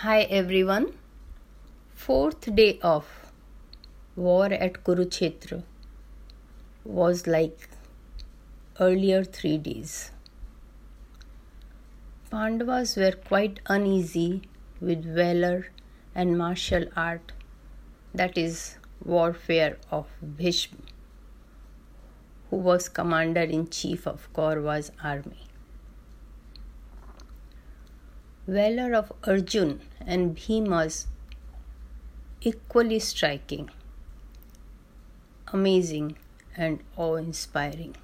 [0.00, 0.84] Hi everyone.
[1.92, 3.06] Fourth day of
[4.14, 5.64] war at Kurukshetra
[6.84, 7.68] was like
[8.78, 10.12] earlier three days.
[12.30, 14.42] Pandavas were quite uneasy
[14.80, 15.66] with valor
[16.14, 17.32] and martial art,
[18.14, 20.78] that is, warfare of Bhishma,
[22.50, 25.47] who was commander in chief of Kaurava's army.
[28.48, 31.06] Valor of Arjun and Bhima's
[32.40, 33.68] equally striking,
[35.52, 36.16] amazing,
[36.56, 37.94] and awe inspiring.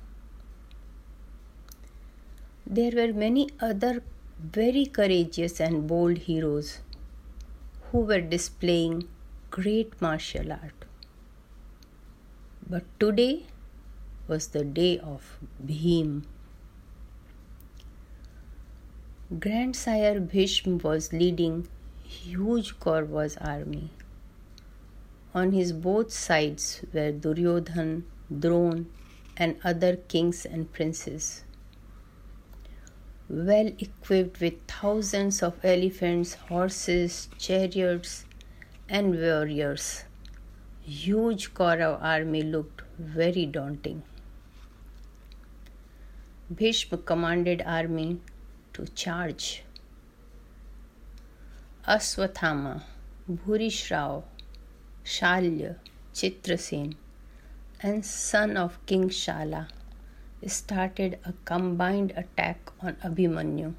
[2.67, 4.03] There were many other
[4.39, 6.81] very courageous and bold heroes
[7.91, 9.09] who were displaying
[9.51, 10.85] great martial art.
[12.69, 13.47] But today
[14.29, 16.25] was the day of Bhim.
[19.41, 21.67] Grandsire Bhishma was leading
[22.05, 23.91] huge Kaurava's army.
[25.35, 28.85] On his both sides were Duryodhan, Dron,
[29.37, 31.43] and other kings and princes.
[33.29, 38.27] Well equipped with thousands of elephants, horses, chariots,
[38.89, 40.05] and warriors,
[40.83, 44.05] huge Kaurav army looked very daunting.
[46.55, 48.21] Bhishma commanded army
[48.75, 49.65] to charge.
[51.87, 52.83] Aswathama,
[53.31, 54.25] Bhurishrao,
[55.05, 55.77] Shalya,
[56.15, 56.95] Chitrasen,
[57.81, 59.69] and son of King Shala
[60.47, 63.75] started a combined attack on Abhimanyu.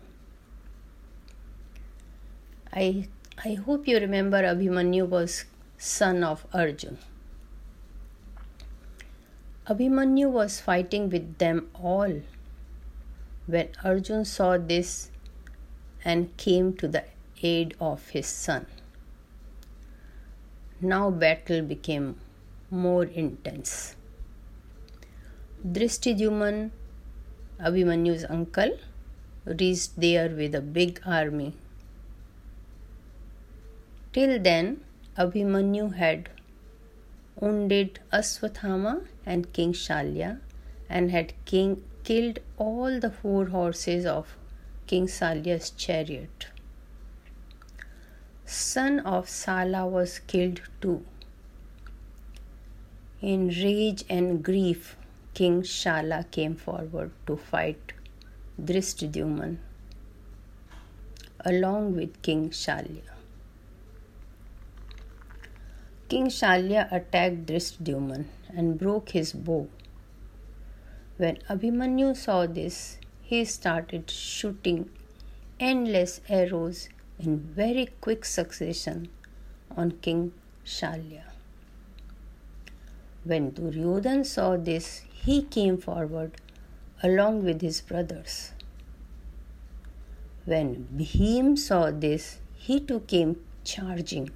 [2.74, 3.08] I,
[3.44, 5.46] I hope you remember Abhimanyu was
[5.78, 6.98] son of Arjun.
[9.68, 12.22] Abhimanyu was fighting with them all
[13.46, 15.12] when Arjun saw this
[16.04, 17.04] and came to the
[17.42, 18.66] aid of his son.
[20.82, 22.20] Now battle became
[22.70, 23.96] more intense.
[25.66, 26.72] Drishtidyuman,
[27.60, 28.78] Abhimanyu's uncle,
[29.46, 31.54] reached there with a big army.
[34.14, 34.82] Till then,
[35.18, 36.30] Abhimanyu had
[37.40, 40.40] wounded Aswathama and King Shalya
[40.90, 44.38] and had king, killed all the four horses of
[44.86, 46.48] King Salya's chariot.
[48.46, 51.04] Son of Sala was killed too.
[53.22, 54.96] In rage and grief,
[55.34, 57.94] King Shala came forward to fight
[58.62, 59.58] Drishtidyuman
[61.44, 63.16] along with King Shalya.
[66.08, 69.68] King Shalya attacked Drishtidyuman and broke his bow
[71.18, 74.90] when Abhimanyu saw this, he started shooting
[75.60, 79.08] endless arrows in very quick succession
[79.76, 80.34] on King
[80.66, 81.24] Shalya.
[83.24, 86.34] When Duryodhan saw this, he came forward
[87.02, 88.52] along with his brothers.
[90.46, 94.30] When Bhim saw this, he too came charging.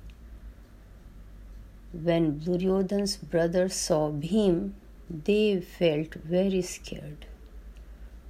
[1.91, 4.72] When Duryodhan's brothers saw Bhim,
[5.09, 7.25] they felt very scared.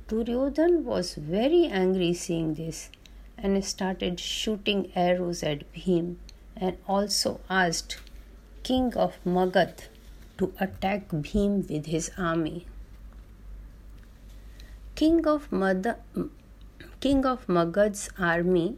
[0.07, 2.89] Duryodhan was very angry seeing this
[3.37, 6.15] and started shooting arrows at Bhim
[6.55, 7.97] and also asked
[8.63, 9.87] King of Magad
[10.37, 12.65] to attack Bhim with his army.
[14.95, 15.97] King of, Mad-
[16.99, 18.77] King of Magad's army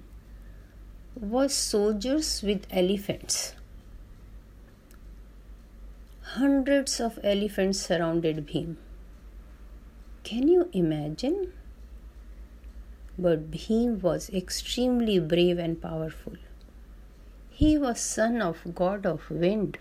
[1.19, 3.53] was soldiers with elephants.
[6.36, 8.78] Hundreds of elephants surrounded Bhim.
[10.24, 11.52] Can you imagine?
[13.19, 16.38] But Bhim was extremely brave and powerful.
[17.50, 19.78] He was son of god of wind.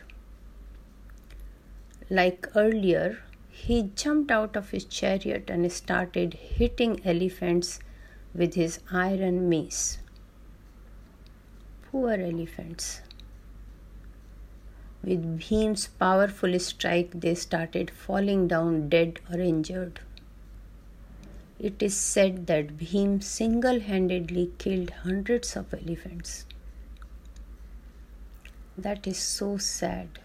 [2.11, 7.78] Like earlier, he jumped out of his chariot and started hitting elephants
[8.34, 9.99] with his iron mace.
[11.93, 13.03] Poor elephants.
[15.02, 20.00] With Bhim's powerful strike, they started falling down dead or injured.
[21.58, 26.44] It is said that Bhim single handedly killed hundreds of elephants.
[28.76, 30.19] That is so sad.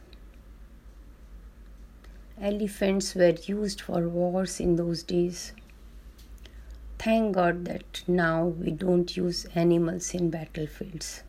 [2.39, 5.53] Elephants were used for wars in those days.
[6.99, 11.23] Thank God that now we don't use animals in battlefields.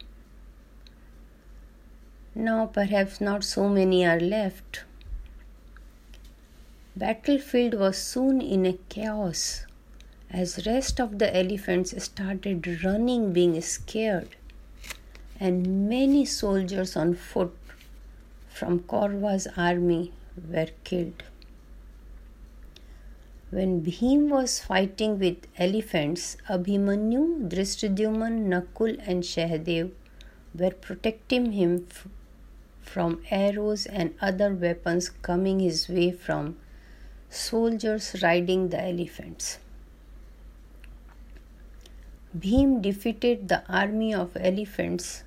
[2.39, 4.85] Now, perhaps not so many are left.
[6.95, 9.65] Battlefield was soon in a chaos
[10.31, 14.37] as rest of the elephants started running being scared
[15.41, 17.57] and many soldiers on foot
[18.51, 20.13] from Kaurva's army
[20.53, 21.23] were killed.
[23.49, 29.93] When Bhim was fighting with elephants, Abhimanyu, Drishtadyuman, Nakul, and Shahadev
[30.55, 31.87] were protecting him
[32.95, 36.57] from arrows and other weapons coming his way from
[37.29, 39.59] soldiers riding the elephants.
[42.45, 45.25] Bhim defeated the army of elephants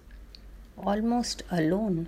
[0.77, 2.07] almost alone.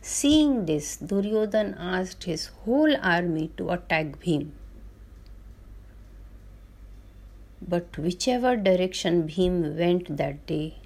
[0.00, 4.50] Seeing this, Duryodhan asked his whole army to attack Bhim.
[7.60, 10.76] But whichever direction Bhim went that day,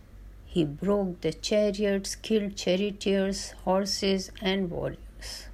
[0.53, 5.47] he broke the chariots, killed charioteers, horses, and warriors.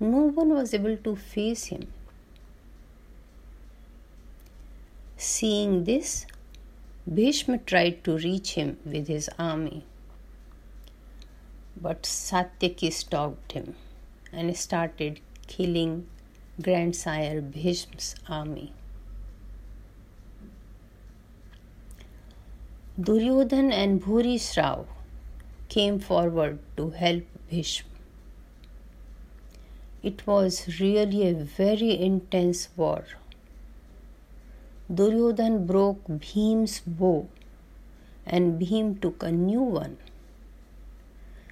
[0.00, 1.92] No one was able to face him.
[5.18, 6.24] Seeing this,
[7.06, 9.84] Bhishma tried to reach him with his army.
[11.76, 13.74] But Satyaki stopped him
[14.32, 16.06] and started killing
[16.60, 18.72] grandsire Bhishma's army.
[23.00, 24.84] Duryodhan and Bhuri Bhurishrao
[25.70, 27.88] came forward to help Bhishma.
[30.02, 33.06] It was really a very intense war.
[34.92, 37.28] Duryodhan broke Bhim's bow
[38.26, 39.96] and Bhim took a new one.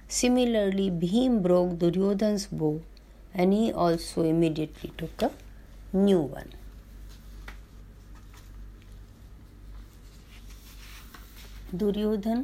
[0.07, 2.81] Similarly, Bhim broke Duryodhan's bow
[3.33, 5.31] and he also immediately took a
[5.91, 6.53] new one.
[11.73, 12.43] Duryodhan.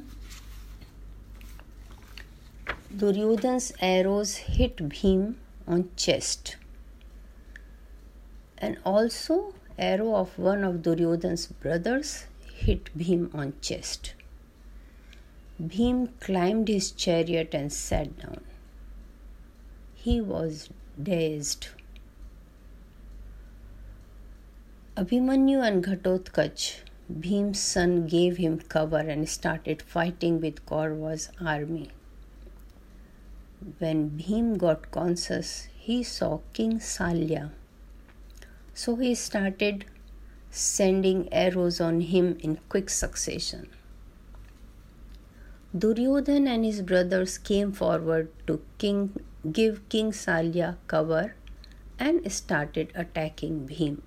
[3.00, 5.24] Duryodhan arrows hit Bhim
[5.74, 6.56] on chest
[8.64, 9.38] and also
[9.80, 12.14] arrow of one of Duryodhan brothers
[12.62, 14.14] hit Bhim on chest
[15.62, 18.42] Bhim climbed his chariot and set down
[20.06, 20.68] he was
[21.02, 21.66] dazed
[24.98, 26.72] Abhimanyu and Ghatotkach
[27.12, 31.90] Bhim's son, gave him cover and started fighting with Kaurva's army.
[33.80, 37.52] When Bhim got conscious, he saw King Salya
[38.82, 39.86] so he started
[40.52, 43.68] sending arrows on him in quick succession.
[45.76, 49.20] Duryodhan and his brothers came forward to king,
[49.52, 51.34] give King Salya cover
[51.98, 53.98] and started attacking Bhim.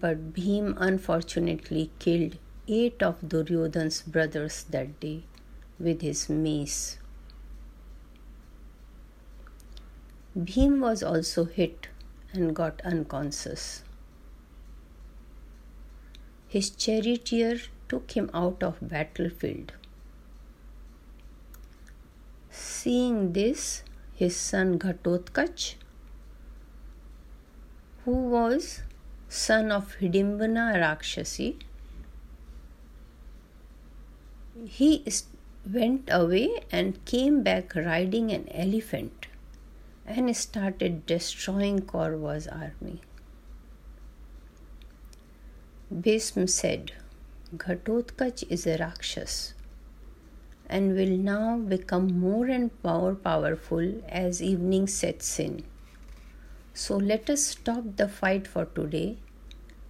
[0.00, 5.24] But Bhim unfortunately killed eight of Duryodhan's brothers that day
[5.78, 6.98] with his mace.
[10.34, 11.88] Bhim was also hit
[12.32, 13.84] and got unconscious.
[16.48, 17.60] His charioteer
[17.90, 19.72] took him out of battlefield.
[22.50, 23.82] Seeing this,
[24.14, 25.74] his son Ghatotkach,
[28.06, 28.80] who was
[29.32, 31.58] son of Hidimbana Rakshasi,
[34.66, 35.02] he
[35.72, 39.28] went away and came back riding an elephant
[40.06, 43.00] and started destroying Kaurva's army.
[45.90, 46.92] Bhishma said,
[47.56, 49.54] Ghatotkach is a Rakshas
[50.68, 55.64] and will now become more and more powerful as evening sets in.
[56.74, 59.16] So let us stop the fight for today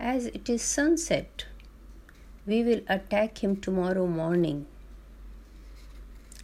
[0.02, 1.46] as it is sunset.
[2.44, 4.66] We will attack him tomorrow morning.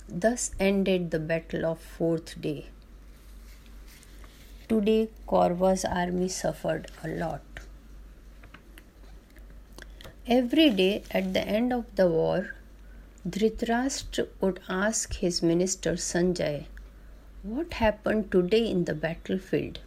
[0.09, 2.67] Thus ended the battle of fourth day.
[4.69, 7.43] Today, Kaurva's army suffered a lot.
[10.27, 12.55] Every day at the end of the war,
[13.29, 16.67] Dhritarashtra would ask his minister Sanjay
[17.43, 19.81] what happened today in the battlefield,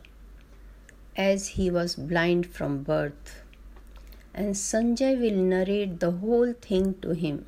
[1.16, 3.42] as he was blind from birth.
[4.34, 7.46] And Sanjay will narrate the whole thing to him.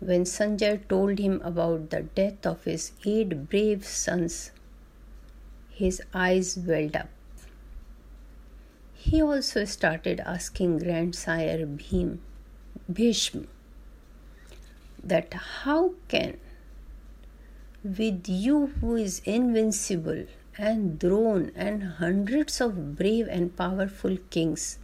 [0.00, 4.50] When Sanjay told him about the death of his eight brave sons,
[5.70, 7.08] his eyes welled up.
[8.94, 12.18] He also started asking grandsire Bhim,
[12.92, 13.44] Bhishma,
[15.02, 16.38] that how can,
[17.82, 20.24] with you who is invincible
[20.56, 24.78] and Drona and hundreds of brave and powerful kings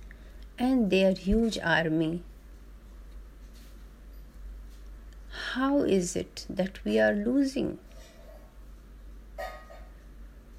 [0.59, 2.23] and their huge army,
[5.55, 7.79] how is it that we are losing?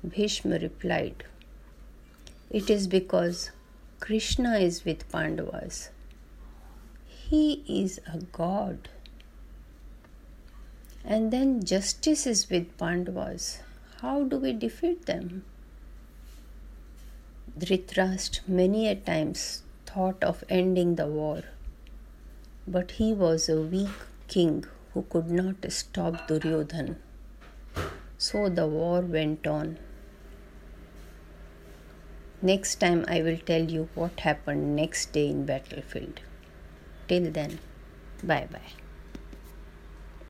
[0.07, 1.23] Bhishma replied,
[2.49, 3.51] It is because
[3.99, 5.89] Krishna is with Pandavas.
[7.05, 8.89] He is a god.
[11.05, 13.59] And then justice is with Pandavas.
[14.01, 15.43] How do we defeat them?
[17.59, 21.43] Dhritarashtra many a times thought of ending the war,
[22.67, 26.95] but he was a weak king who could not stop Duryodhan.
[28.17, 29.77] So the war went on.
[32.41, 36.21] Next time I will tell you what happened next day in battlefield.
[37.07, 37.59] Till then,
[38.23, 38.80] bye bye.